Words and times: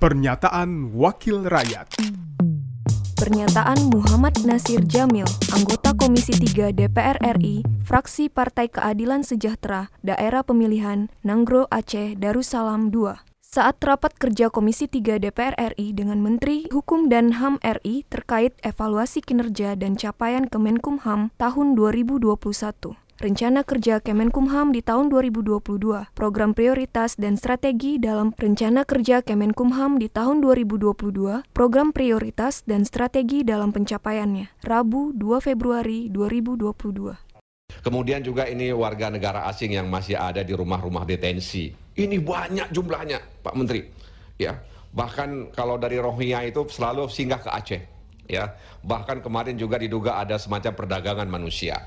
Pernyataan 0.00 0.96
Wakil 0.96 1.44
Rakyat 1.44 2.00
Pernyataan 3.20 3.92
Muhammad 3.92 4.32
Nasir 4.48 4.80
Jamil, 4.88 5.28
anggota 5.52 5.92
Komisi 5.92 6.32
3 6.32 6.72
DPR 6.72 7.20
RI, 7.36 7.60
fraksi 7.84 8.32
Partai 8.32 8.72
Keadilan 8.72 9.28
Sejahtera, 9.28 9.92
Daerah 10.00 10.40
Pemilihan 10.40 11.12
Nanggro 11.20 11.68
Aceh 11.68 12.16
Darussalam 12.16 12.88
II. 12.88 13.12
Saat 13.44 13.84
rapat 13.84 14.16
kerja 14.16 14.48
Komisi 14.48 14.88
3 14.88 15.20
DPR 15.20 15.52
RI 15.76 15.92
dengan 15.92 16.24
Menteri 16.24 16.64
Hukum 16.72 17.12
dan 17.12 17.36
HAM 17.36 17.60
RI 17.60 18.08
terkait 18.08 18.56
evaluasi 18.64 19.20
kinerja 19.20 19.76
dan 19.76 20.00
capaian 20.00 20.48
Kemenkumham 20.48 21.28
tahun 21.36 21.76
2021. 21.76 22.96
Rencana 23.20 23.68
Kerja 23.68 24.00
Kemenkumham 24.00 24.72
di 24.72 24.80
tahun 24.80 25.12
2022, 25.12 25.60
Program 26.16 26.56
Prioritas 26.56 27.20
dan 27.20 27.36
Strategi 27.36 28.00
dalam 28.00 28.32
Rencana 28.32 28.88
Kerja 28.88 29.20
Kemenkumham 29.20 30.00
di 30.00 30.08
tahun 30.08 30.40
2022, 30.40 31.44
Program 31.52 31.92
Prioritas 31.92 32.64
dan 32.64 32.88
Strategi 32.88 33.44
dalam 33.44 33.76
pencapaiannya, 33.76 34.64
Rabu 34.64 35.12
2 35.12 35.36
Februari 35.36 36.08
2022. 36.08 37.12
Kemudian 37.84 38.24
juga 38.24 38.48
ini 38.48 38.72
warga 38.72 39.12
negara 39.12 39.44
asing 39.52 39.76
yang 39.76 39.92
masih 39.92 40.16
ada 40.16 40.40
di 40.40 40.56
rumah-rumah 40.56 41.04
detensi. 41.04 41.76
Ini 41.76 42.16
banyak 42.24 42.72
jumlahnya, 42.72 43.20
Pak 43.44 43.52
Menteri. 43.52 43.84
Ya, 44.40 44.64
bahkan 44.96 45.52
kalau 45.52 45.76
dari 45.76 46.00
Rohingya 46.00 46.48
itu 46.48 46.64
selalu 46.72 47.12
singgah 47.12 47.44
ke 47.44 47.52
Aceh. 47.52 47.82
Ya, 48.32 48.56
bahkan 48.80 49.20
kemarin 49.20 49.60
juga 49.60 49.76
diduga 49.76 50.16
ada 50.16 50.40
semacam 50.40 50.72
perdagangan 50.72 51.28
manusia. 51.28 51.84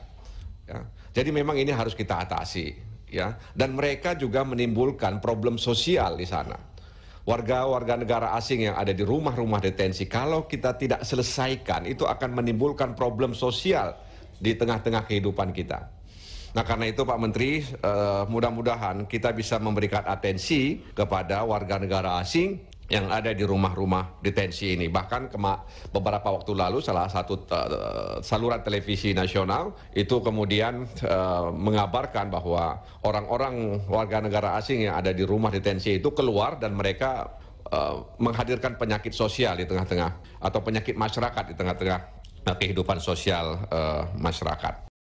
Ya. 0.70 0.86
Jadi 1.14 1.30
memang 1.30 1.54
ini 1.56 1.70
harus 1.70 1.94
kita 1.94 2.26
atasi, 2.26 2.74
ya. 3.06 3.38
Dan 3.54 3.78
mereka 3.78 4.18
juga 4.18 4.42
menimbulkan 4.42 5.22
problem 5.22 5.62
sosial 5.62 6.18
di 6.18 6.26
sana. 6.26 6.58
Warga-warga 7.24 7.96
negara 7.96 8.36
asing 8.36 8.68
yang 8.68 8.76
ada 8.76 8.92
di 8.92 9.06
rumah-rumah 9.06 9.62
detensi, 9.64 10.10
kalau 10.10 10.44
kita 10.50 10.76
tidak 10.76 11.06
selesaikan, 11.06 11.88
itu 11.88 12.04
akan 12.04 12.44
menimbulkan 12.44 12.98
problem 12.98 13.32
sosial 13.32 13.96
di 14.42 14.58
tengah-tengah 14.58 15.08
kehidupan 15.08 15.56
kita. 15.56 15.88
Nah 16.54 16.62
karena 16.62 16.92
itu 16.92 17.02
Pak 17.02 17.18
Menteri, 17.18 17.64
uh, 17.82 18.28
mudah-mudahan 18.30 19.10
kita 19.10 19.32
bisa 19.34 19.58
memberikan 19.58 20.06
atensi 20.06 20.84
kepada 20.94 21.42
warga 21.48 21.82
negara 21.82 22.22
asing 22.22 22.73
yang 22.94 23.10
ada 23.10 23.34
di 23.34 23.42
rumah-rumah 23.42 24.22
detensi 24.22 24.78
ini. 24.78 24.86
Bahkan 24.86 25.34
kema 25.34 25.66
beberapa 25.90 26.30
waktu 26.30 26.54
lalu 26.54 26.78
salah 26.78 27.10
satu 27.10 27.50
uh, 27.50 28.22
saluran 28.22 28.62
televisi 28.62 29.18
nasional 29.18 29.74
itu 29.98 30.22
kemudian 30.22 30.86
uh, 31.10 31.50
mengabarkan 31.50 32.30
bahwa 32.30 32.86
orang-orang 33.02 33.82
warga 33.90 34.22
negara 34.22 34.62
asing 34.62 34.86
yang 34.86 34.94
ada 34.94 35.10
di 35.10 35.26
rumah 35.26 35.50
detensi 35.50 35.98
itu 35.98 36.14
keluar 36.14 36.62
dan 36.62 36.78
mereka 36.78 37.34
uh, 37.74 38.06
menghadirkan 38.22 38.78
penyakit 38.78 39.18
sosial 39.18 39.58
di 39.58 39.66
tengah-tengah 39.66 40.38
atau 40.38 40.62
penyakit 40.62 40.94
masyarakat 40.94 41.44
di 41.50 41.56
tengah-tengah 41.58 42.00
kehidupan 42.46 43.02
sosial 43.02 43.58
uh, 43.74 44.06
masyarakat. 44.22 44.94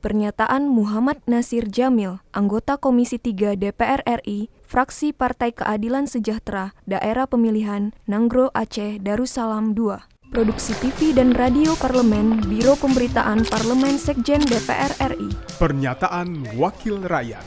Pernyataan 0.00 0.64
Muhammad 0.64 1.20
Nasir 1.28 1.68
Jamil, 1.68 2.24
anggota 2.32 2.80
Komisi 2.80 3.20
3 3.20 3.52
DPR 3.52 4.00
RI, 4.24 4.48
fraksi 4.70 5.10
Partai 5.10 5.50
Keadilan 5.50 6.06
Sejahtera, 6.06 6.70
Daerah 6.86 7.26
Pemilihan 7.26 7.90
Nanggro 8.06 8.54
Aceh 8.54 9.02
Darussalam 9.02 9.74
II. 9.74 9.98
Produksi 10.30 10.78
TV 10.78 11.10
dan 11.10 11.34
Radio 11.34 11.74
Parlemen, 11.74 12.38
Biro 12.46 12.78
Pemberitaan 12.78 13.42
Parlemen 13.50 13.98
Sekjen 13.98 14.38
DPR 14.46 14.94
RI. 15.10 15.26
Pernyataan 15.58 16.54
Wakil 16.54 17.02
Rakyat. 17.02 17.42